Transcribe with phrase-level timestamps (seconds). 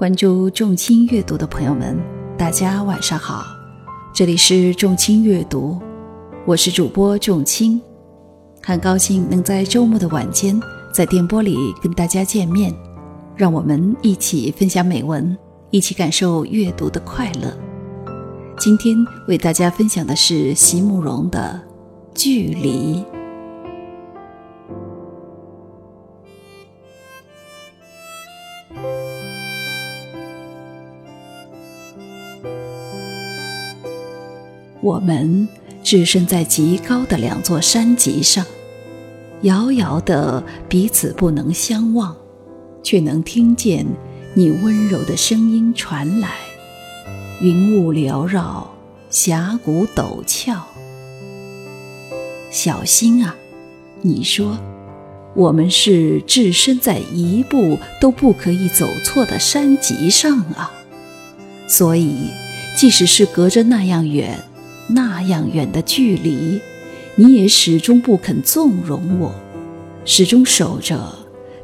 [0.00, 1.94] 关注众卿阅读的朋友们，
[2.38, 3.44] 大家晚上好，
[4.14, 5.78] 这里是众卿阅读，
[6.46, 7.78] 我是主播众卿，
[8.62, 10.58] 很高兴能在周末的晚间
[10.90, 12.74] 在电波里跟大家见面，
[13.36, 15.36] 让我们一起分享美文，
[15.70, 17.54] 一起感受阅读的快乐。
[18.58, 18.96] 今天
[19.28, 21.60] 为大家分享的是席慕容的
[22.18, 23.04] 《距离》。
[34.82, 35.46] 我们
[35.82, 38.44] 置身在极高的两座山脊上，
[39.42, 42.16] 遥遥的彼此不能相望，
[42.82, 43.86] 却能听见
[44.34, 46.30] 你温柔的声音传来。
[47.42, 48.70] 云雾缭绕，
[49.10, 50.66] 峡谷陡峭，
[52.50, 53.36] 小心啊！
[54.02, 54.58] 你说，
[55.34, 60.72] 我们是置身在一步都不可以走错的山脊上啊，
[61.68, 62.30] 所以
[62.76, 64.38] 即使是隔着那样远。
[64.94, 66.60] 那样远的距离，
[67.14, 69.34] 你也始终不肯纵容我，
[70.04, 70.98] 始终守着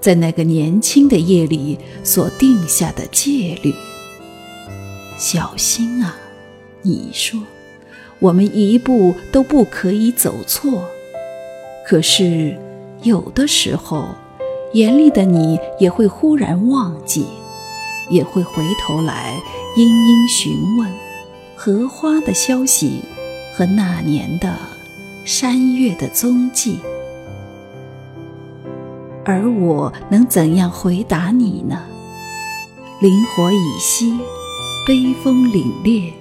[0.00, 3.74] 在那个年轻的夜里所定下的戒律。
[5.18, 6.16] 小心啊，
[6.82, 7.40] 你说，
[8.18, 10.88] 我们一步都不可以走错。
[11.86, 12.58] 可是，
[13.02, 14.08] 有的时候，
[14.72, 17.26] 严厉的你也会忽然忘记，
[18.10, 19.38] 也会回头来
[19.76, 20.90] 殷殷询问
[21.54, 23.00] 荷花的消息。
[23.56, 24.52] 和那年的
[25.24, 26.80] 山月的踪迹，
[29.24, 31.80] 而我能怎样回答你呢？
[33.00, 34.18] 灵火已熄，
[34.88, 36.12] 悲风凛冽，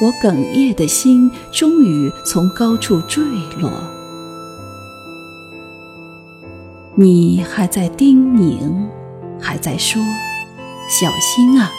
[0.00, 3.24] 我哽咽的心终于从高处坠
[3.58, 3.68] 落。
[6.94, 8.86] 你还在叮咛，
[9.40, 10.00] 还在说
[10.88, 11.72] ：“小心啊，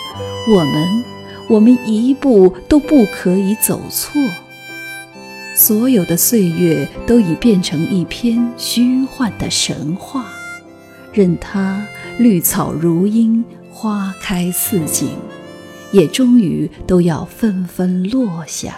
[0.54, 1.04] 我们，
[1.48, 4.12] 我们一步都不可以走错。”
[5.56, 10.26] 所有的岁月都已变成一篇虚幻的神话，
[11.14, 11.86] 任它
[12.18, 15.10] 绿草如茵，花开似锦，
[15.92, 18.76] 也终于都要纷纷落下。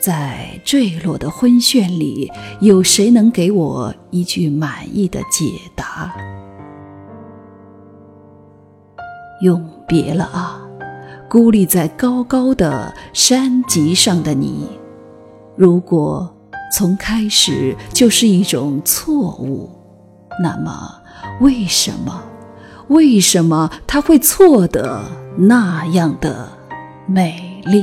[0.00, 5.44] 在坠落的昏眩里，有谁能给我一句满意的解
[5.76, 6.12] 答？
[9.42, 10.61] 永别了啊！
[11.32, 14.68] 孤立在高高的山脊上的你，
[15.56, 16.30] 如果
[16.76, 19.70] 从开始就是一种错误，
[20.42, 20.94] 那么
[21.40, 22.22] 为什么？
[22.88, 25.00] 为什么它会错得
[25.38, 26.46] 那样的
[27.06, 27.82] 美丽？